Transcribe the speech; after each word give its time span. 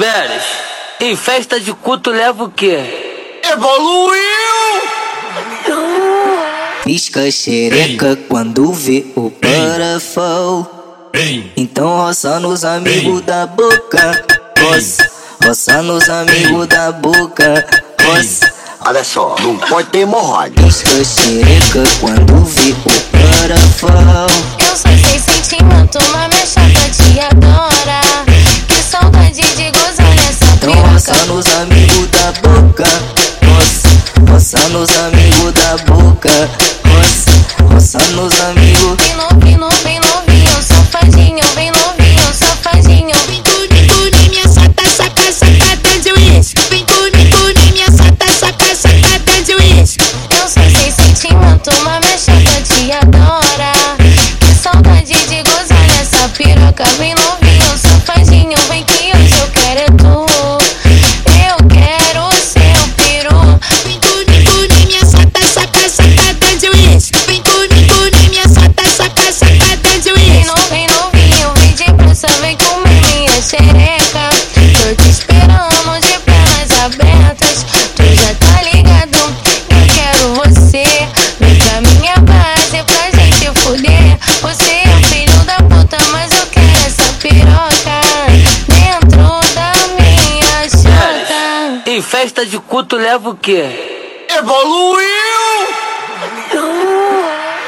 Pérez, 0.00 0.42
em 0.98 1.14
festa 1.14 1.60
de 1.60 1.74
culto 1.74 2.10
leva 2.10 2.44
o 2.44 2.50
quê? 2.50 3.38
Evoluiu! 3.52 4.16
Pisca 6.82 7.30
xereca 7.30 8.16
quando 8.26 8.72
vê 8.72 9.04
o 9.14 9.30
parafal. 9.30 11.10
Então 11.54 11.98
roça 11.98 12.40
nos 12.40 12.64
amigos 12.64 13.20
da 13.26 13.46
boca. 13.46 14.24
Roça, 14.58 15.10
roça 15.44 15.82
nos 15.82 16.08
amigos 16.08 16.66
da 16.66 16.90
boca. 16.92 17.66
Roça. 18.02 18.50
Olha 18.86 19.04
só, 19.04 19.36
não 19.40 19.58
pode 19.58 19.90
ter 19.90 19.98
hemorroida. 19.98 20.62
Pisca 20.62 21.04
xereca 21.04 21.84
quando 22.00 22.42
vê 22.46 22.70
o 22.70 23.09
nos 34.72 34.90
amigos 34.98 35.52
da 35.54 35.76
boca. 35.84 36.30
Roça, 36.84 37.30
roça 37.64 37.98
nos 38.14 38.40
amigos. 38.40 38.59
Festa 92.10 92.44
de 92.44 92.58
culto 92.58 92.96
leva 92.96 93.30
o 93.30 93.36
quê? 93.36 94.26
Evoluiu! 94.36 95.06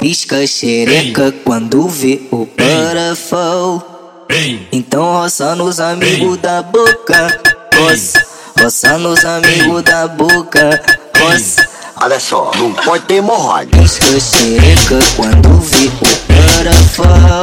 Pisca 0.00 0.46
xereca 0.46 1.30
quando 1.44 1.86
vê 1.86 2.22
o 2.30 2.46
parafal. 2.46 4.26
Então 4.72 5.02
roça 5.12 5.54
nos 5.54 5.78
amigos 5.78 6.38
da 6.38 6.62
boca. 6.62 7.38
Roça, 7.76 8.26
roça 8.58 8.96
nos 8.96 9.22
amigos 9.26 9.82
da 9.82 10.08
boca. 10.08 10.82
Roça, 11.18 11.68
Olha 12.02 12.18
só, 12.18 12.50
não 12.56 12.72
pode 12.72 13.04
ter 13.04 13.16
hemorroida. 13.16 13.76
pisca 13.76 14.18
xereca 14.18 14.98
quando 15.16 15.60
vê 15.60 15.86
o 15.86 16.08
parafal. 16.32 17.42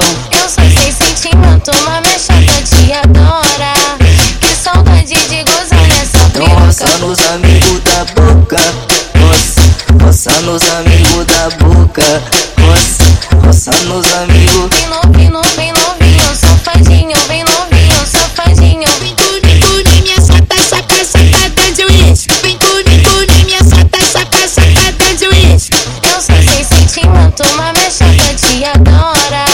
nos 10.57 10.71
amigos 10.71 11.25
da 11.27 11.49
boca. 11.57 12.23
roça 12.61 13.03
roça 13.45 13.71
nos 13.83 14.11
amigos. 14.13 14.69
Vem 14.71 14.87
novinho, 14.87 15.41
vem 15.55 15.71
novinho, 15.71 16.35
safadinho, 16.35 17.15
vem 17.27 17.43
novinho, 17.43 18.07
safadinho. 18.07 18.89
Vem 18.99 19.13
tudo, 19.13 19.89
minha 20.01 20.19
sata, 20.19 20.55
saca, 20.67 21.05
sacada 21.05 21.71
de 21.75 21.85
uísque. 21.85 22.33
Vem 22.41 22.57
tudo, 22.57 22.89
tudo, 23.03 23.45
minha 23.45 23.59
sata, 23.59 24.03
saca, 24.11 24.47
sacada 24.47 25.15
de 25.15 25.27
uísque. 25.27 25.77
Eu 26.01 26.19
só 26.19 26.33
sei 26.51 26.63
sentindo, 26.63 27.31
toma 27.33 27.71
minha 27.73 27.91
chata, 27.91 28.33
tia 28.35 28.71
adora. 28.71 29.45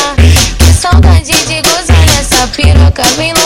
Que 0.58 0.72
saudade 0.72 1.34
de 1.34 1.62
gozar 1.64 2.06
nessa 2.06 2.48
piroca, 2.48 3.04
vem 3.18 3.34
novinho. 3.34 3.43